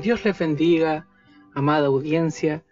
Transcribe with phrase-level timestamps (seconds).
[0.00, 1.08] Dios les bendiga,
[1.54, 2.62] amada audiencia.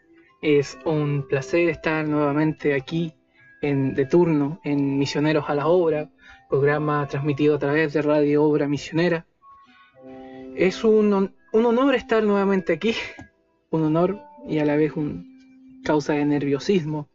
[0.42, 3.14] Es un placer estar nuevamente aquí
[3.62, 6.08] en, de turno en Misioneros a la Obra,
[6.48, 9.26] programa transmitido a través de Radio Obra Misionera.
[10.54, 12.94] Es un, honor estar nuevamente aquí,
[13.70, 17.08] un honor y a la vez un causa de nerviosismo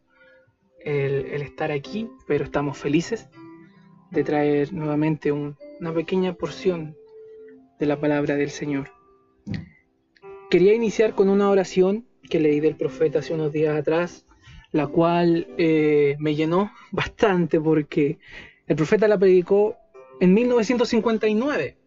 [0.84, 3.30] el, estar aquí, pero estamos felices
[4.10, 6.98] de traer nuevamente un, una pequeña porción
[7.80, 8.92] de la palabra del Señor.
[10.52, 14.26] Quería iniciar con una oración que leí del profeta hace unos días atrás,
[14.74, 18.20] la cual eh, me llenó bastante porque
[18.68, 19.78] el profeta la predicó
[20.20, 21.78] en 1959,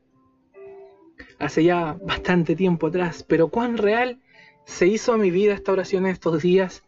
[1.38, 4.23] hace ya bastante tiempo atrás, pero cuán real
[4.65, 6.85] se hizo a mi vida esta oración en estos días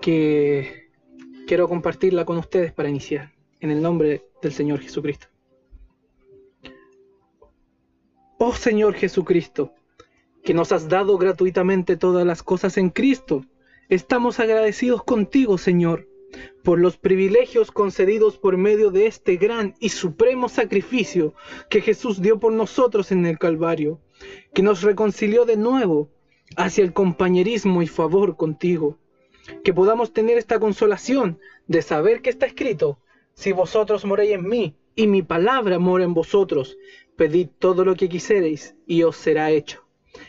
[0.00, 0.88] que
[1.46, 5.26] quiero compartirla con ustedes para iniciar, en el nombre del Señor Jesucristo.
[8.38, 9.74] Oh Señor Jesucristo,
[10.42, 13.44] que nos has dado gratuitamente todas las cosas en Cristo,
[13.88, 16.08] estamos agradecidos contigo, Señor,
[16.62, 21.34] por los privilegios concedidos por medio de este gran y supremo sacrificio
[21.68, 24.00] que Jesús dio por nosotros en el Calvario,
[24.54, 26.10] que nos reconcilió de nuevo
[26.56, 28.98] hacia el compañerismo y favor contigo,
[29.64, 32.98] que podamos tener esta consolación de saber que está escrito,
[33.34, 36.76] si vosotros moréis en mí y mi palabra mora en vosotros,
[37.16, 39.81] pedid todo lo que quisiereis y os será hecho.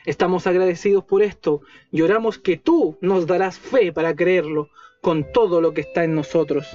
[0.06, 4.70] Estamos agradecidos por esto y oramos que tú nos darás fe para creerlo
[5.02, 6.68] con todo lo que está en nosotros.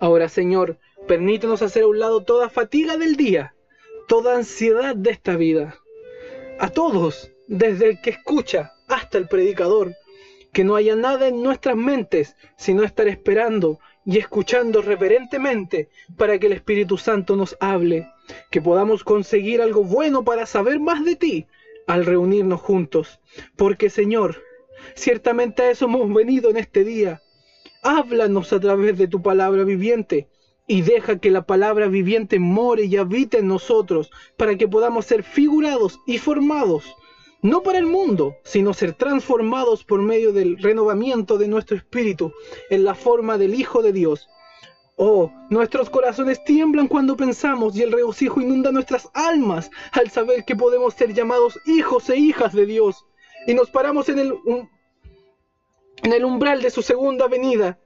[0.00, 3.54] Ahora, Señor, permítenos hacer a un lado toda fatiga del día,
[4.08, 5.76] toda ansiedad de esta vida.
[6.58, 9.94] A todos, desde el que escucha hasta el predicador,
[10.52, 16.46] que no haya nada en nuestras mentes sino estar esperando y escuchando reverentemente para que
[16.46, 18.08] el Espíritu Santo nos hable,
[18.50, 21.46] que podamos conseguir algo bueno para saber más de ti
[21.86, 23.20] al reunirnos juntos.
[23.56, 24.42] Porque Señor,
[24.94, 27.22] ciertamente a eso hemos venido en este día.
[27.82, 30.28] Háblanos a través de tu palabra viviente
[30.66, 35.22] y deja que la palabra viviente more y habite en nosotros para que podamos ser
[35.22, 36.96] figurados y formados
[37.42, 42.32] no para el mundo, sino ser transformados por medio del renovamiento de nuestro espíritu
[42.70, 44.28] en la forma del Hijo de Dios.
[45.04, 50.54] Oh, nuestros corazones tiemblan cuando pensamos y el regocijo inunda nuestras almas al saber que
[50.54, 53.04] podemos ser llamados hijos e hijas de Dios.
[53.48, 54.32] Y nos paramos en el,
[56.04, 57.80] en el umbral de su segunda venida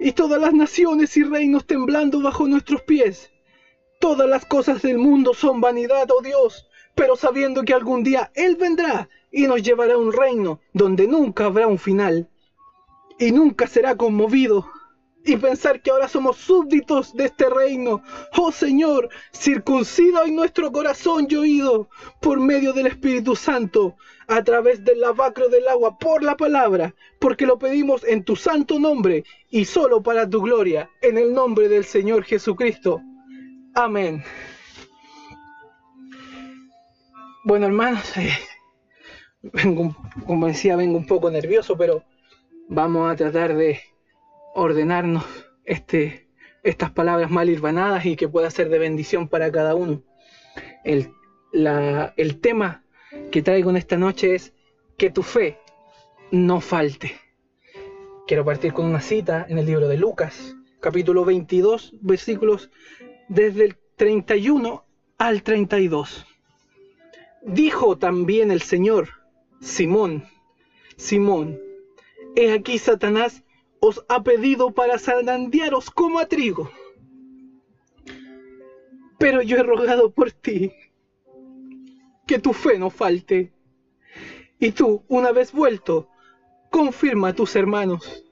[0.00, 3.30] y todas las naciones y reinos temblando bajo nuestros pies.
[4.00, 6.66] Todas las cosas del mundo son vanidad, oh Dios,
[6.96, 11.44] pero sabiendo que algún día Él vendrá y nos llevará a un reino donde nunca
[11.44, 12.28] habrá un final
[13.20, 14.66] y nunca será conmovido.
[15.26, 18.00] Y pensar que ahora somos súbditos de este reino.
[18.38, 21.88] Oh Señor, circuncida en nuestro corazón y oído
[22.22, 23.96] por medio del Espíritu Santo,
[24.28, 28.78] a través del lavacro del agua, por la palabra, porque lo pedimos en tu santo
[28.78, 33.02] nombre y solo para tu gloria, en el nombre del Señor Jesucristo.
[33.74, 34.22] Amén.
[37.44, 38.30] Bueno, hermanos, eh,
[40.26, 42.04] como decía, vengo un poco nervioso, pero
[42.68, 43.80] vamos a tratar de
[44.56, 45.24] ordenarnos
[45.64, 46.28] este,
[46.62, 50.02] estas palabras mal hirvanadas y que pueda ser de bendición para cada uno.
[50.82, 51.12] El,
[51.52, 52.82] el tema
[53.30, 54.54] que traigo en esta noche es
[54.96, 55.58] que tu fe
[56.30, 57.12] no falte.
[58.26, 62.70] Quiero partir con una cita en el libro de Lucas, capítulo 22, versículos
[63.28, 64.86] desde el 31
[65.18, 66.26] al 32.
[67.42, 69.10] Dijo también el Señor,
[69.60, 70.24] Simón,
[70.96, 71.60] Simón,
[72.34, 73.42] he aquí Satanás
[74.08, 76.70] ha pedido para zarandearos como a trigo.
[79.18, 80.72] Pero yo he rogado por ti,
[82.26, 83.52] que tu fe no falte.
[84.58, 86.08] Y tú, una vez vuelto,
[86.70, 88.24] confirma a tus hermanos.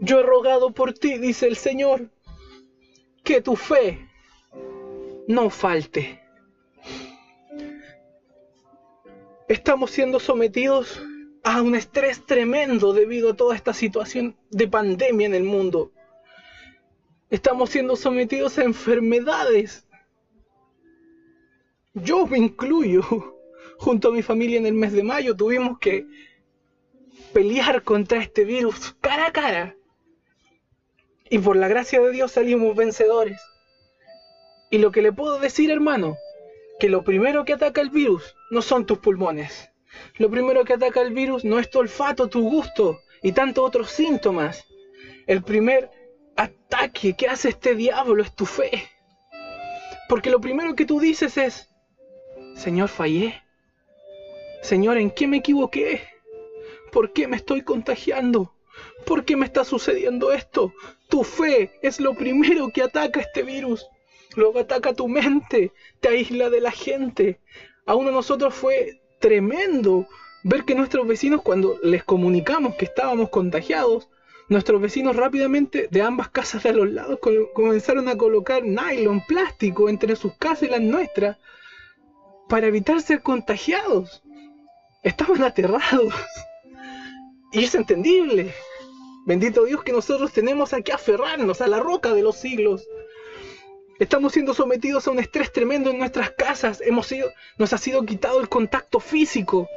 [0.00, 2.10] Yo he rogado por ti, dice el Señor,
[3.24, 4.08] que tu fe
[5.26, 6.26] no falte.
[9.48, 11.00] estamos siendo sometidos
[11.46, 15.92] a un estrés tremendo debido a toda esta situación de pandemia en el mundo.
[17.30, 19.86] Estamos siendo sometidos a enfermedades.
[21.94, 23.02] Yo me incluyo.
[23.78, 26.04] Junto a mi familia en el mes de mayo tuvimos que
[27.32, 29.76] pelear contra este virus cara a cara.
[31.30, 33.40] Y por la gracia de Dios salimos vencedores.
[34.68, 36.16] Y lo que le puedo decir, hermano,
[36.80, 39.70] que lo primero que ataca el virus no son tus pulmones.
[40.18, 43.90] Lo primero que ataca el virus no es tu olfato, tu gusto y tantos otros
[43.90, 44.64] síntomas.
[45.26, 45.90] El primer
[46.36, 48.88] ataque que hace este diablo es tu fe.
[50.08, 51.68] Porque lo primero que tú dices es,
[52.54, 53.42] Señor, fallé.
[54.62, 56.02] Señor, ¿en qué me equivoqué?
[56.92, 58.54] ¿Por qué me estoy contagiando?
[59.04, 60.72] ¿Por qué me está sucediendo esto?
[61.08, 63.86] Tu fe es lo primero que ataca este virus.
[64.34, 67.40] Luego ataca tu mente, te aísla de la gente.
[67.86, 70.06] A uno de nosotros fue tremendo
[70.44, 74.08] ver que nuestros vecinos, cuando les comunicamos que estábamos contagiados,
[74.48, 77.18] nuestros vecinos rápidamente de ambas casas de los lados
[77.52, 81.38] comenzaron a colocar nylon, plástico entre sus casas y las nuestras
[82.48, 84.22] para evitar ser contagiados.
[85.02, 86.14] Estaban aterrados.
[87.50, 88.54] Y es entendible.
[89.26, 92.86] Bendito Dios que nosotros tenemos que aferrarnos a la roca de los siglos.
[93.98, 96.82] Estamos siendo sometidos a un estrés tremendo en nuestras casas.
[96.84, 99.68] Hemos sido, nos ha sido quitado el contacto físico,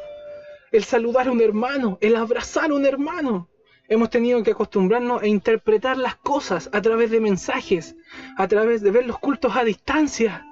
[0.71, 3.49] el saludar a un hermano, el abrazar a un hermano.
[3.87, 7.95] Hemos tenido que acostumbrarnos a interpretar las cosas a través de mensajes,
[8.37, 10.45] a través de ver los cultos a distancia.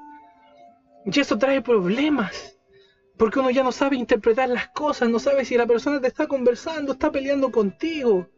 [1.06, 2.58] Y eso trae problemas.
[3.18, 6.28] Porque uno ya no sabe interpretar las cosas, no sabe si la persona te está
[6.28, 8.30] conversando, está peleando contigo.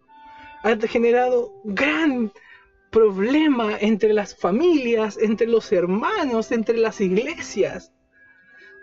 [0.64, 2.32] Ha generado gran
[2.90, 7.94] problema entre las familias, entre los hermanos, entre las iglesias.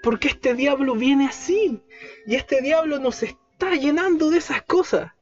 [0.02, 1.82] Porque este diablo viene así.
[2.26, 5.12] Y este diablo nos está llenando de esas cosas.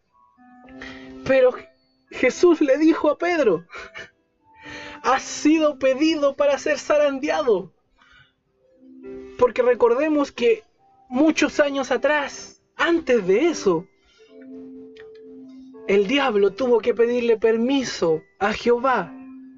[1.25, 1.54] Pero
[2.10, 3.66] Jesús le dijo a Pedro,
[5.02, 7.72] has sido pedido para ser zarandeado.
[9.38, 10.62] Porque recordemos que
[11.08, 13.86] muchos años atrás, antes de eso,
[15.88, 19.12] el diablo tuvo que pedirle permiso a Jehová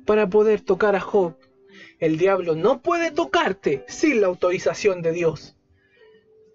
[0.07, 1.37] para poder tocar a Job.
[1.99, 5.57] El diablo no puede tocarte sin la autorización de Dios.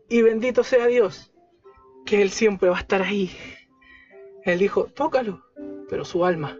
[0.09, 1.31] Y bendito sea Dios,
[2.05, 3.31] que Él siempre va a estar ahí
[4.43, 5.43] él dijo, tócalo,
[5.89, 6.57] pero su alma.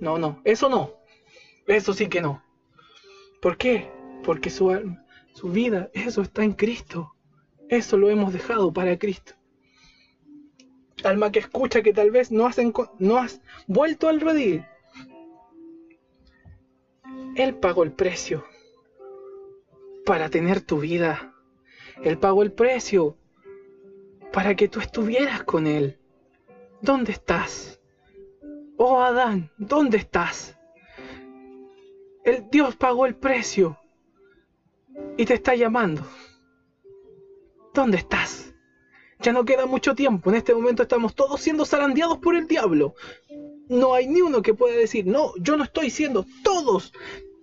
[0.00, 0.94] No, no, eso no.
[1.66, 2.42] Eso sí que no.
[3.42, 3.90] ¿Por qué?
[4.24, 7.14] Porque su alma, su vida, eso está en Cristo.
[7.68, 9.34] Eso lo hemos dejado para Cristo.
[11.04, 14.64] Alma que escucha que tal vez no has, vuelto al redil.
[17.36, 18.44] Él pagó el precio
[20.04, 21.34] para tener tu vida.
[22.02, 23.16] Él pagó el precio
[24.32, 25.98] para que tú estuvieras con Él.
[26.80, 27.80] ¿Dónde estás?
[28.76, 30.56] Oh Adán, ¿dónde estás?
[32.24, 33.78] El Dios pagó el precio
[35.16, 36.02] y te está llamando.
[37.72, 38.54] ¿Dónde estás?
[39.20, 40.30] Ya no queda mucho tiempo.
[40.30, 42.94] En este momento estamos todos siendo zarandeados por el diablo.
[43.68, 46.24] No hay ni uno que pueda decir, no, yo no estoy siendo.
[46.42, 46.92] Todos,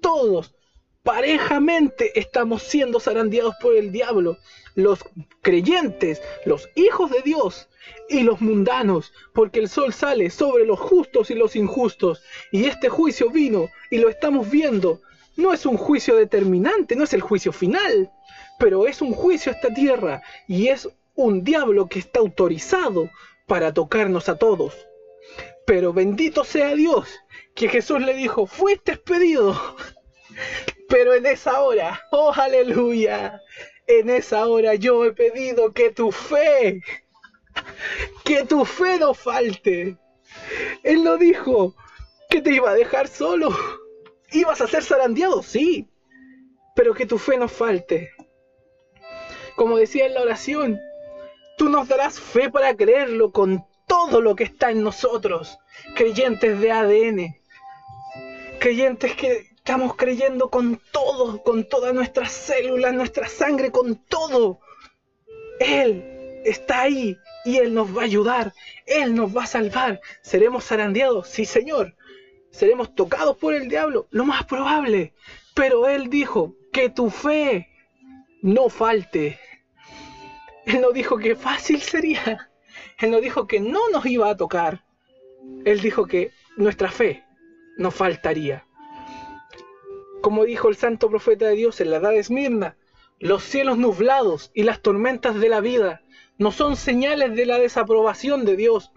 [0.02, 0.56] todos,
[1.04, 4.38] parejamente estamos siendo zarandeados por el diablo.
[4.76, 5.00] Los
[5.42, 7.70] creyentes, los hijos de Dios,
[8.10, 12.90] y los mundanos, porque el sol sale sobre los justos y los injustos, y este
[12.90, 15.02] juicio vino y lo estamos viendo.
[15.38, 18.12] No es un juicio determinante, no es el juicio final,
[18.58, 23.10] pero es un juicio esta tierra y es un diablo que está autorizado
[23.48, 24.88] para tocarnos a todos.
[25.66, 27.10] Pero bendito sea Dios,
[27.56, 29.60] que Jesús le dijo, fuiste expedido.
[30.90, 33.42] Pero en esa hora, oh aleluya,
[33.88, 36.82] en esa hora yo he pedido que tu fe
[38.24, 39.98] que tu fe no falte.
[40.84, 41.76] Él no dijo
[42.30, 43.50] que te iba a dejar solo.
[44.32, 45.88] Ibas a ser zarandeado, sí,
[46.76, 48.12] pero que tu fe no falte.
[49.56, 50.80] Como decía en la oración,
[51.58, 55.58] tú nos darás fe para creerlo con todo lo que está en nosotros,
[55.96, 57.36] creyentes de ADN,
[58.60, 64.60] creyentes que estamos creyendo con todo, con todas nuestras células, nuestra sangre, con todo.
[65.60, 68.54] Él está ahí y Él nos va a ayudar,
[68.86, 70.02] Él nos va a salvar.
[70.22, 71.30] ¿Seremos zarandeados?
[71.30, 71.96] Sí, Señor.
[72.52, 74.08] ¿Seremos tocados por el diablo?
[74.12, 75.14] Lo más probable.
[75.54, 77.70] Pero Él dijo, que tu fe
[78.42, 79.40] no falte.
[80.66, 82.50] Él no dijo que fácil sería.
[83.00, 84.84] Él no dijo que no nos iba a tocar.
[85.64, 87.24] Él dijo que nuestra fe
[87.78, 88.66] no faltaría.
[90.22, 92.78] Como dijo el santo profeta de Dios en la edad de Esmirna,
[93.20, 96.02] los cielos nublados y las tormentas de la vida
[96.38, 98.92] no son señales de la desaprobación de Dios,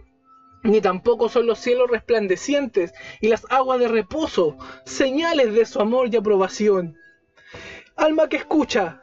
[0.65, 6.09] ni tampoco son los cielos resplandecientes y las aguas de reposo, señales de su amor
[6.13, 6.97] y aprobación.
[7.95, 9.03] Alma que escucha,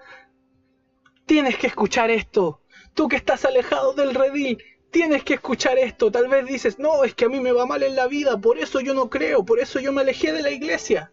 [1.26, 2.62] tienes que escuchar esto.
[2.94, 4.58] Tú que estás alejado del redil,
[4.92, 6.12] tienes que escuchar esto.
[6.12, 8.58] Tal vez dices, no, es que a mí me va mal en la vida, por
[8.58, 11.12] eso yo no creo, por eso yo me alejé de la iglesia.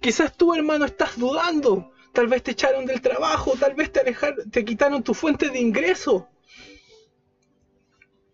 [0.00, 1.90] Quizás tú, hermano, estás dudando.
[2.12, 5.58] Tal vez te echaron del trabajo, tal vez te, alejaron, te quitaron tu fuente de
[5.58, 6.28] ingreso.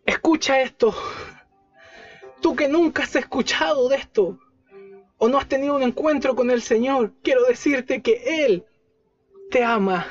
[0.05, 0.95] Escucha esto.
[2.41, 4.39] Tú que nunca has escuchado de esto
[5.19, 8.65] o no has tenido un encuentro con el Señor, quiero decirte que Él
[9.51, 10.07] te ama.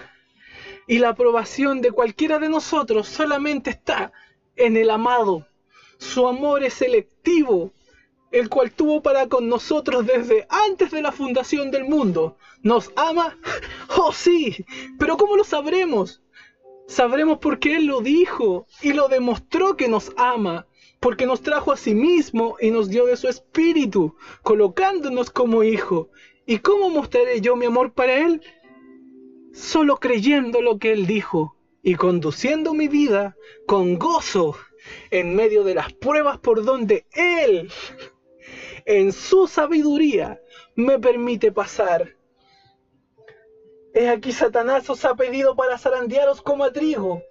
[0.88, 4.14] Y la aprobación de cualquiera de nosotros solamente está
[4.56, 5.46] en el amado.
[5.98, 7.74] Su amor es selectivo,
[8.32, 12.38] el cual tuvo para con nosotros desde antes de la fundación del mundo.
[12.64, 13.38] ¿Nos ama?
[14.00, 14.66] Oh sí,
[15.00, 16.22] pero ¿cómo lo sabremos?
[16.88, 20.68] Sabremos porque Él lo dijo y lo demostró que nos ama,
[21.00, 26.10] porque nos trajo a sí mismo y nos dio de su espíritu, colocándonos como hijo.
[26.46, 28.42] ¿Y cómo mostraré yo mi amor para Él?
[29.54, 33.36] Solo creyendo lo que Él dijo y conduciendo mi vida
[33.66, 34.56] con gozo
[35.12, 37.72] en medio de las pruebas por donde Él,
[38.86, 40.40] en su sabiduría,
[40.76, 42.16] me permite pasar.
[43.94, 47.24] He aquí Satanás os ha pedido para zarandearos como a trigo,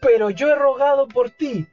[0.00, 1.66] pero yo he rogado por ti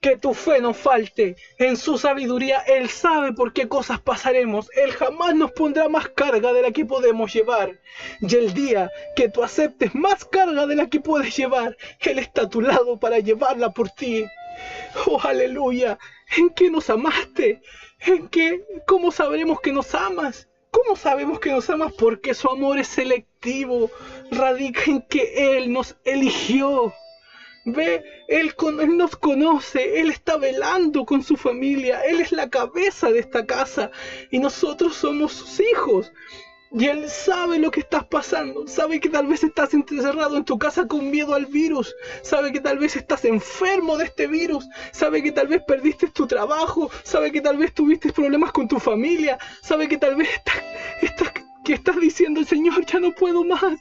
[0.00, 1.36] que tu fe no falte.
[1.58, 4.70] En su sabiduría Él sabe por qué cosas pasaremos.
[4.74, 7.78] Él jamás nos pondrá más carga de la que podemos llevar.
[8.20, 12.42] Y el día que tú aceptes más carga de la que puedes llevar, Él está
[12.42, 14.24] a tu lado para llevarla por ti.
[15.06, 15.98] Oh, aleluya.
[16.36, 17.60] ¿En qué nos amaste?
[18.00, 18.64] ¿En qué?
[18.86, 20.48] ¿Cómo sabremos que nos amas?
[20.70, 21.92] ¿Cómo sabemos que nos amas?
[21.92, 23.90] Porque su amor es selectivo,
[24.30, 26.94] radica en que Él nos eligió.
[27.64, 33.10] Ve, él, él, nos conoce, Él está velando con su familia, Él es la cabeza
[33.10, 33.90] de esta casa
[34.30, 36.10] y nosotros somos sus hijos.
[36.72, 40.56] Y Él sabe lo que estás pasando, sabe que tal vez estás encerrado en tu
[40.56, 45.20] casa con miedo al virus, sabe que tal vez estás enfermo de este virus, sabe
[45.20, 49.36] que tal vez perdiste tu trabajo, sabe que tal vez tuviste problemas con tu familia,
[49.62, 50.62] sabe que tal vez estás,
[51.02, 51.32] estás
[51.72, 53.78] estás diciendo, Señor, ya no puedo más.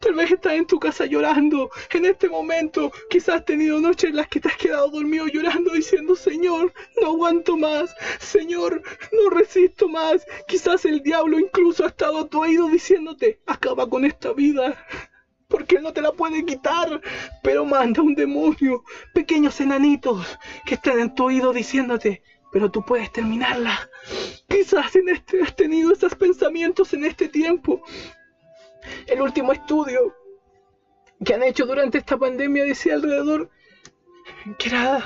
[0.00, 1.70] Tal vez estás en tu casa llorando.
[1.90, 5.72] En este momento, quizás has tenido noches en las que te has quedado dormido llorando,
[5.72, 7.94] diciendo, Señor, no aguanto más.
[8.18, 10.26] Señor, no resisto más.
[10.46, 14.76] Quizás el diablo incluso ha estado a tu oído diciéndote, acaba con esta vida.
[15.48, 17.00] Porque él no te la puede quitar,
[17.42, 23.12] pero manda un demonio, pequeños enanitos que estén en tu oído diciéndote, pero tú puedes
[23.12, 23.88] terminarla.
[24.48, 27.82] Quizás en este, has tenido esos pensamientos en este tiempo.
[29.06, 30.14] El último estudio
[31.24, 33.50] que han hecho durante esta pandemia decía alrededor
[34.58, 35.04] que era,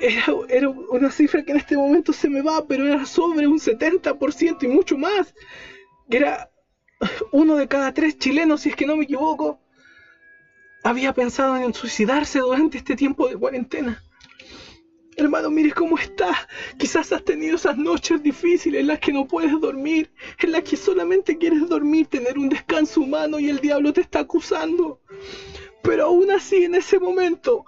[0.00, 3.58] era, era una cifra que en este momento se me va, pero era sobre un
[3.58, 5.34] 70% y mucho más.
[6.08, 6.50] Que era
[7.32, 9.60] uno de cada tres chilenos, si es que no me equivoco,
[10.82, 14.02] había pensado en suicidarse durante este tiempo de cuarentena.
[15.20, 16.48] Hermano, mire cómo está.
[16.78, 20.78] Quizás has tenido esas noches difíciles en las que no puedes dormir, en las que
[20.78, 25.02] solamente quieres dormir, tener un descanso humano y el diablo te está acusando.
[25.82, 27.66] Pero aún así, en ese momento,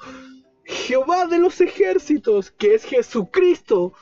[0.64, 3.92] Jehová de los ejércitos, que es Jesucristo,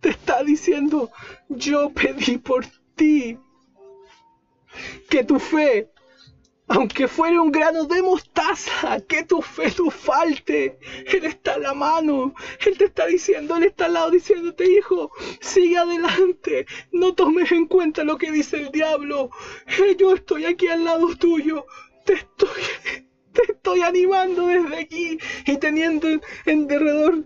[0.00, 1.10] te está diciendo,
[1.50, 3.38] yo pedí por ti
[5.10, 5.90] que tu fe
[6.68, 10.78] aunque fuere un grano de mostaza, que tu fe no falte.
[11.06, 12.34] Él está a la mano.
[12.64, 15.10] Él te está diciendo, Él está al lado diciéndote, hijo,
[15.40, 16.66] sigue adelante.
[16.92, 19.30] No tomes en cuenta lo que dice el diablo.
[19.98, 21.66] Yo estoy aquí al lado tuyo.
[22.04, 22.62] Te estoy,
[23.32, 26.08] te estoy animando desde aquí y teniendo
[26.44, 27.24] en derredor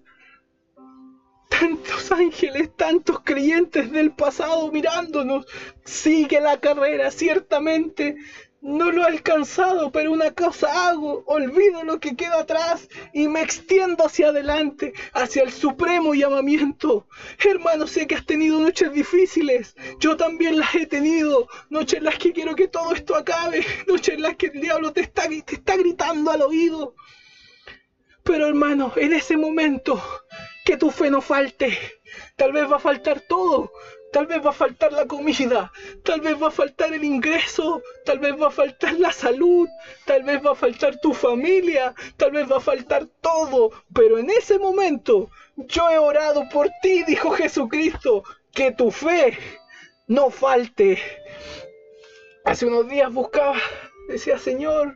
[1.48, 5.46] tantos ángeles, tantos creyentes del pasado mirándonos.
[5.84, 8.16] Sigue la carrera, ciertamente
[8.62, 13.42] no lo he alcanzado, pero una cosa hago, olvido lo que queda atrás y me
[13.42, 17.08] extiendo hacia adelante, hacia el supremo llamamiento.
[17.44, 22.18] Hermano, sé que has tenido noches difíciles, yo también las he tenido, noches en las
[22.18, 25.26] que quiero que todo esto acabe, noches en las que el diablo te está,
[25.76, 26.94] gritando al oído.
[28.22, 30.00] Pero hermano, en ese momento,
[30.64, 31.76] que tu fe no falte,
[32.36, 33.72] tal vez va a faltar todo,
[34.12, 35.72] Tal vez va a faltar la comida,
[36.04, 39.66] tal vez va a faltar el ingreso, tal vez va a faltar la salud,
[40.04, 43.70] tal vez va a faltar tu familia, tal vez va a faltar todo.
[43.94, 49.38] Pero en ese momento yo he orado por ti, dijo Jesucristo, que tu fe
[50.08, 50.98] no falte.
[52.44, 53.56] Hace unos días buscaba,
[54.08, 54.94] decía Señor,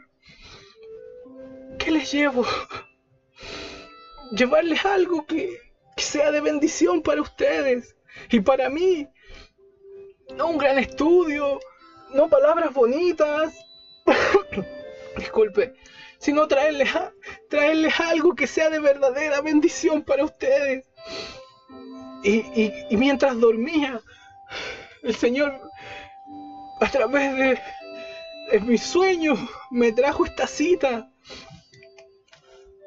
[1.79, 2.45] ¿qué les llevo?
[4.33, 5.59] Llevarles algo que,
[5.97, 7.96] que sea de bendición para ustedes
[8.31, 9.09] y para mí,
[10.37, 11.61] no un gran estudio,
[12.15, 13.55] no palabras bonitas,
[15.17, 15.75] disculpe,
[16.19, 16.91] sino traerles,
[17.49, 20.87] traerles algo que sea de verdadera bendición para ustedes.
[22.23, 24.01] Y, y mientras dormía,
[25.03, 25.61] el Señor,
[26.81, 27.61] a través de,
[28.51, 29.39] de mis sueños,
[29.71, 31.09] me trajo esta cita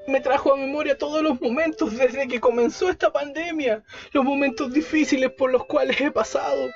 [0.10, 5.32] me trajo a memoria todos los momentos desde que comenzó esta pandemia, los momentos difíciles
[5.32, 6.70] por los cuales he pasado.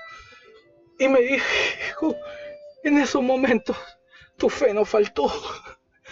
[0.99, 2.15] Y me dijo,
[2.83, 3.75] en esos momentos,
[4.37, 5.31] tu fe no faltó.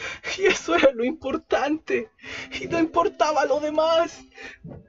[0.38, 2.10] Y eso era lo importante.
[2.60, 4.22] Y no importaba lo demás.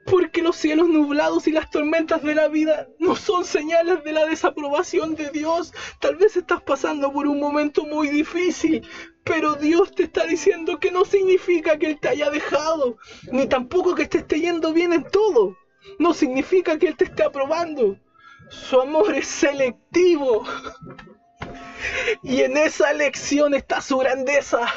[0.05, 4.25] Porque los cielos nublados y las tormentas de la vida no son señales de la
[4.25, 5.73] desaprobación de Dios.
[5.99, 8.87] Tal vez estás pasando por un momento muy difícil.
[9.23, 12.97] Pero Dios te está diciendo que no significa que Él te haya dejado.
[13.31, 15.57] Ni tampoco que te esté yendo bien en todo.
[15.99, 17.97] No significa que Él te esté aprobando.
[18.49, 20.43] Su amor es selectivo.
[22.21, 24.67] Y en esa elección está su grandeza.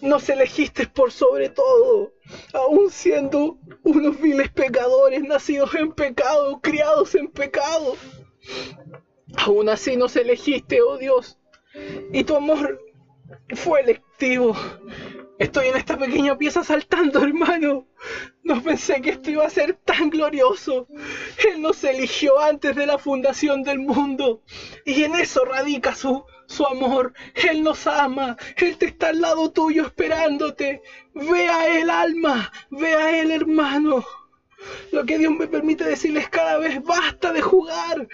[0.00, 2.12] Nos elegiste por sobre todo,
[2.52, 7.96] aun siendo unos viles pecadores, nacidos en pecado, criados en pecado.
[9.36, 11.38] Aún así nos elegiste, oh Dios.
[12.12, 12.80] Y tu amor
[13.54, 14.56] fue electivo.
[15.42, 17.88] Estoy en esta pequeña pieza saltando, hermano.
[18.44, 20.86] No pensé que esto iba a ser tan glorioso.
[21.48, 24.44] Él nos eligió antes de la fundación del mundo.
[24.84, 27.12] Y en eso radica su, su amor.
[27.34, 28.36] Él nos ama.
[28.56, 30.80] Él te está al lado tuyo esperándote.
[31.12, 32.52] Ve a Él, alma.
[32.70, 34.06] Ve a Él, hermano.
[34.92, 38.06] Lo que Dios me permite decirles cada vez basta de jugar.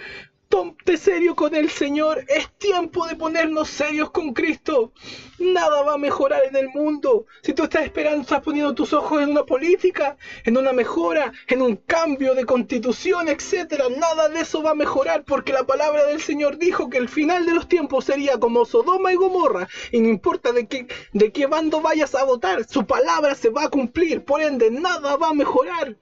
[0.51, 2.25] Ponte serio con el Señor.
[2.27, 4.93] Es tiempo de ponernos serios con Cristo.
[5.39, 7.27] Nada va a mejorar en el mundo.
[7.43, 11.61] Si tú estás esperando, estás poniendo tus ojos en una política, en una mejora, en
[11.61, 16.23] un cambio de constitución, etcétera, nada de eso va a mejorar porque la palabra del
[16.23, 19.69] Señor dijo que el final de los tiempos sería como Sodoma y Gomorra.
[19.93, 23.65] Y no importa de qué, de qué bando vayas a votar, su palabra se va
[23.65, 24.25] a cumplir.
[24.25, 25.99] Por ende, nada va a mejorar.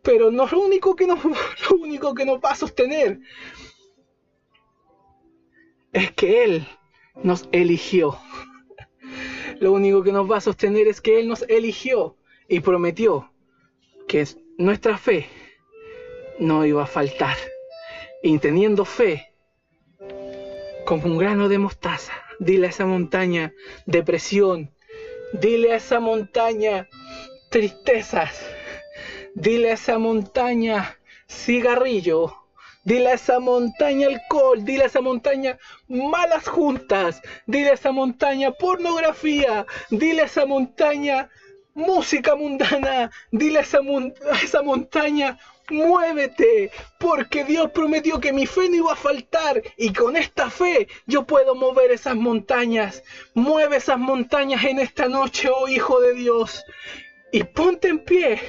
[0.00, 3.20] Pero no es lo único que lo único que nos va a sostener
[5.92, 6.66] es que Él
[7.22, 8.18] nos eligió.
[9.58, 12.16] Lo único que nos va a sostener es que Él nos eligió
[12.48, 13.30] y prometió
[14.08, 14.26] que
[14.58, 15.26] nuestra fe
[16.38, 17.36] no iba a faltar.
[18.22, 19.34] Y teniendo fe,
[20.84, 23.54] como un grano de mostaza, dile a esa montaña
[23.86, 24.74] depresión,
[25.32, 26.88] dile a esa montaña
[27.50, 28.44] tristezas,
[29.34, 32.34] dile a esa montaña cigarrillo,
[32.82, 38.52] Dile a esa montaña alcohol, dile a esa montaña malas juntas, dile a esa montaña
[38.52, 41.28] pornografía, dile a esa montaña
[41.74, 43.80] música mundana, dile a esa,
[44.42, 45.38] esa montaña
[45.68, 50.88] muévete, porque Dios prometió que mi fe no iba a faltar y con esta fe
[51.06, 53.02] yo puedo mover esas montañas.
[53.34, 56.64] Mueve esas montañas en esta noche, oh Hijo de Dios,
[57.30, 58.40] y ponte en pie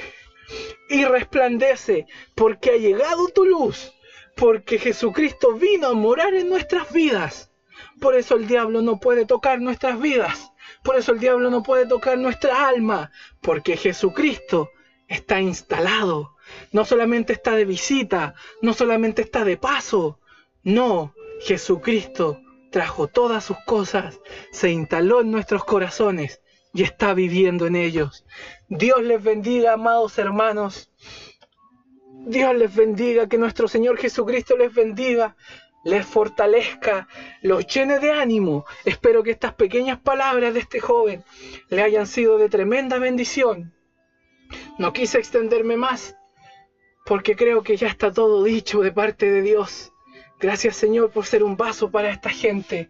[0.89, 3.91] y resplandece, porque ha llegado tu luz
[4.36, 7.52] porque Jesucristo vino a morar en nuestras vidas.
[8.00, 10.52] Por eso el diablo no puede tocar nuestras vidas.
[10.84, 13.12] Por eso el diablo no puede tocar nuestra alma.
[13.41, 14.70] Porque Jesucristo
[15.08, 16.36] está instalado.
[16.72, 20.20] No solamente está de visita, no solamente está de paso.
[20.63, 22.39] No, Jesucristo
[22.72, 24.20] trajo todas sus cosas,
[24.52, 26.41] se instaló en nuestros corazones
[26.74, 28.26] y está viviendo en ellos.
[28.70, 30.89] Dios les bendiga, amados hermanos.
[32.26, 35.36] Dios les bendiga, que nuestro Señor Jesucristo les bendiga,
[35.84, 37.08] les fortalezca,
[37.42, 38.66] los llene de ánimo.
[38.86, 41.24] Espero que estas pequeñas palabras de este joven
[41.70, 43.74] le hayan sido de tremenda bendición.
[44.78, 46.16] No quise extenderme más
[47.06, 49.92] porque creo que ya está todo dicho de parte de Dios.
[50.40, 52.90] Gracias Señor por ser un vaso para esta gente.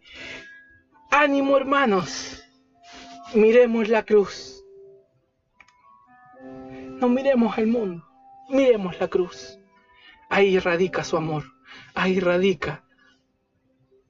[1.10, 2.44] Ánimo hermanos,
[3.34, 4.63] miremos la cruz.
[7.00, 8.11] No miremos el mundo.
[8.51, 9.57] Miremos la cruz.
[10.29, 11.43] Ahí radica su amor.
[11.93, 12.83] Ahí radica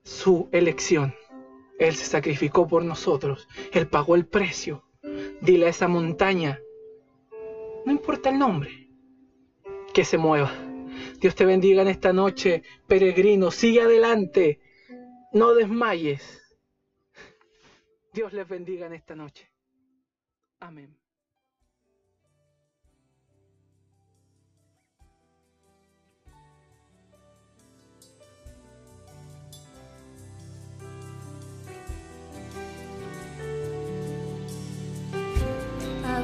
[0.04, 1.14] su elección.
[1.80, 3.48] Él se sacrificó por nosotros.
[3.72, 4.84] Él pagó el precio.
[5.42, 6.60] Dile a esa montaña,
[7.86, 8.90] no importa el nombre,
[9.94, 10.52] que se mueva.
[11.20, 13.50] Dios te bendiga en esta noche, peregrino.
[13.50, 14.60] Sigue adelante.
[15.34, 16.42] No desmayes.
[18.14, 19.50] Dios les bendiga en esta noche.
[20.60, 21.01] Amén.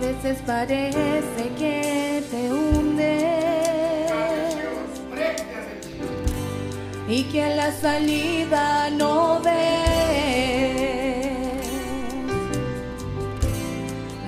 [0.08, 3.28] Veces parece que te hundes
[7.10, 9.58] y que la salida no ves.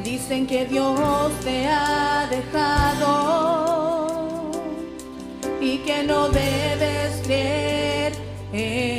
[0.04, 3.72] Dicen que Dios te ha dejado
[5.62, 8.13] y que no debes creer
[8.52, 8.99] en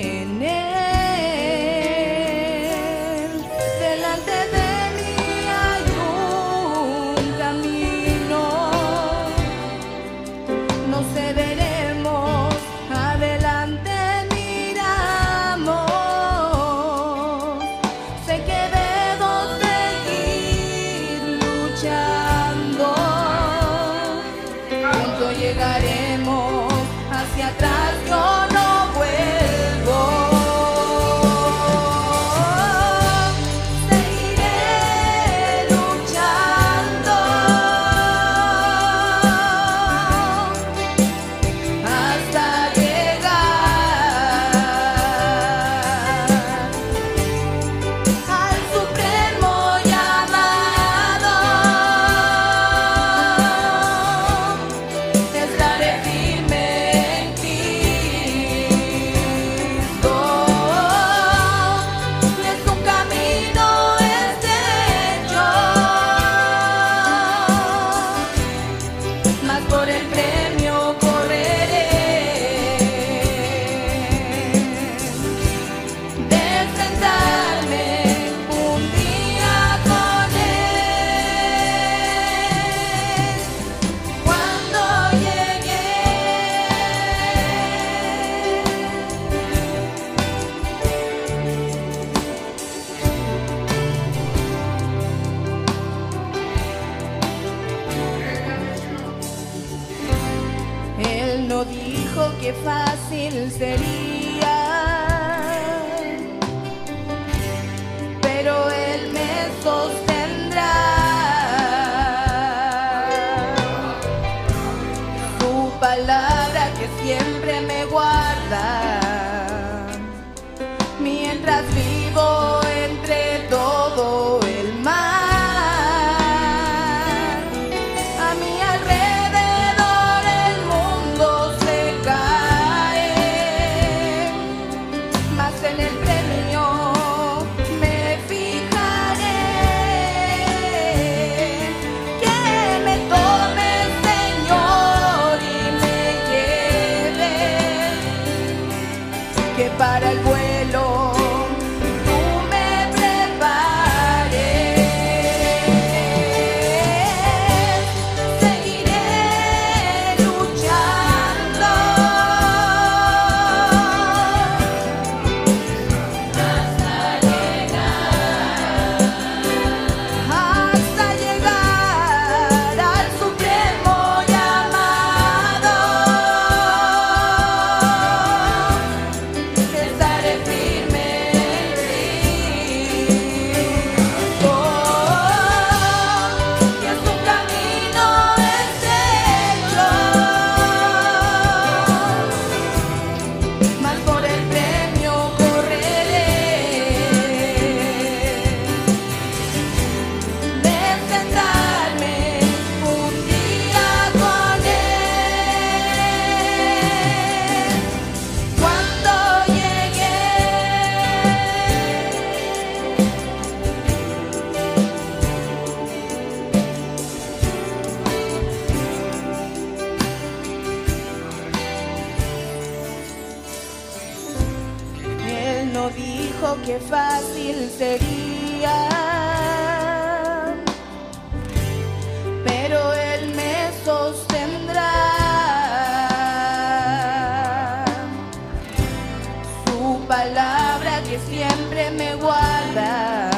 [239.81, 243.31] Su palabra que siempre me guarda,